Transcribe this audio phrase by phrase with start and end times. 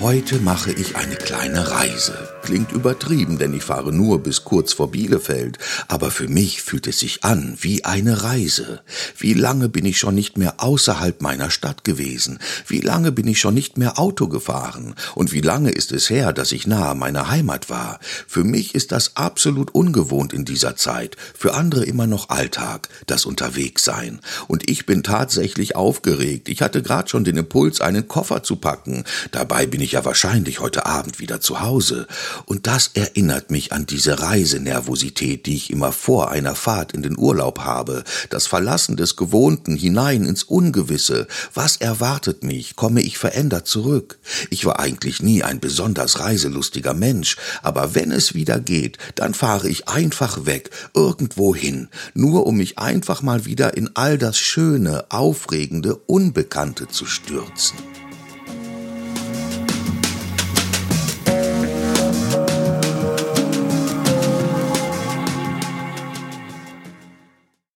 [0.00, 2.28] Heute mache ich eine kleine Reise.
[2.42, 5.56] Klingt übertrieben, denn ich fahre nur bis kurz vor Bielefeld,
[5.88, 8.82] aber für mich fühlt es sich an wie eine Reise.
[9.16, 12.38] Wie lange bin ich schon nicht mehr außerhalb meiner Stadt gewesen?
[12.66, 14.94] Wie lange bin ich schon nicht mehr Auto gefahren?
[15.14, 17.98] Und wie lange ist es her, dass ich nahe meiner Heimat war?
[18.26, 23.24] Für mich ist das absolut ungewohnt in dieser Zeit, für andere immer noch Alltag, das
[23.24, 24.20] Unterwegssein.
[24.48, 26.50] Und ich bin tatsächlich aufgeregt.
[26.50, 29.04] Ich hatte gerade schon den Impuls, einen Koffer zu packen.
[29.30, 32.06] Dabei bin ich ja wahrscheinlich heute Abend wieder zu Hause.
[32.46, 37.18] Und das erinnert mich an diese Reisenervosität, die ich immer vor einer Fahrt in den
[37.18, 41.26] Urlaub habe, das Verlassen des Gewohnten hinein ins Ungewisse.
[41.52, 42.76] Was erwartet mich?
[42.76, 44.18] Komme ich verändert zurück?
[44.50, 49.68] Ich war eigentlich nie ein besonders reiselustiger Mensch, aber wenn es wieder geht, dann fahre
[49.68, 55.04] ich einfach weg, irgendwo hin, nur um mich einfach mal wieder in all das Schöne,
[55.10, 58.03] Aufregende, Unbekannte zu stürzen.